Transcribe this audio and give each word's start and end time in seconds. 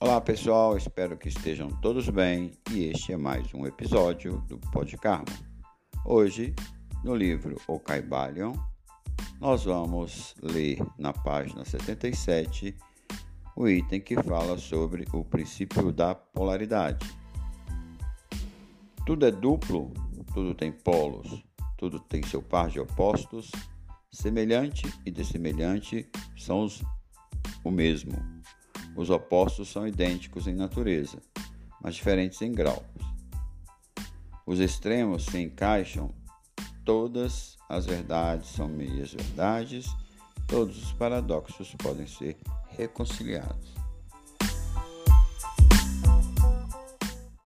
Olá 0.00 0.20
pessoal, 0.20 0.76
espero 0.76 1.16
que 1.16 1.28
estejam 1.28 1.70
todos 1.80 2.08
bem 2.08 2.52
e 2.70 2.84
este 2.84 3.12
é 3.12 3.16
mais 3.16 3.52
um 3.52 3.66
episódio 3.66 4.40
do 4.42 4.56
Podcarmo. 4.56 5.26
Hoje, 6.04 6.54
no 7.02 7.16
livro 7.16 7.56
O 7.66 7.80
Caibalion, 7.80 8.52
nós 9.40 9.64
vamos 9.64 10.36
ler 10.40 10.78
na 10.96 11.12
página 11.12 11.64
77 11.64 12.76
o 13.56 13.66
item 13.66 14.00
que 14.00 14.14
fala 14.22 14.56
sobre 14.56 15.04
o 15.12 15.24
princípio 15.24 15.90
da 15.90 16.14
polaridade. 16.14 17.04
Tudo 19.04 19.26
é 19.26 19.32
duplo, 19.32 19.92
tudo 20.32 20.54
tem 20.54 20.70
polos, 20.70 21.44
tudo 21.76 21.98
tem 21.98 22.22
seu 22.22 22.40
par 22.40 22.68
de 22.68 22.78
opostos, 22.78 23.50
semelhante 24.12 24.88
e 25.04 25.10
dessemelhante 25.10 26.08
são 26.36 26.62
os, 26.62 26.84
o 27.64 27.70
mesmo 27.72 28.37
os 28.98 29.10
opostos 29.10 29.68
são 29.68 29.86
idênticos 29.86 30.48
em 30.48 30.54
natureza, 30.56 31.22
mas 31.80 31.94
diferentes 31.94 32.42
em 32.42 32.50
graus. 32.50 32.82
Os 34.44 34.58
extremos 34.58 35.26
se 35.26 35.40
encaixam, 35.40 36.12
todas 36.84 37.56
as 37.68 37.86
verdades 37.86 38.48
são 38.48 38.66
meias 38.66 39.12
verdades, 39.12 39.86
todos 40.48 40.82
os 40.82 40.92
paradoxos 40.94 41.72
podem 41.76 42.08
ser 42.08 42.38
reconciliados. 42.76 43.77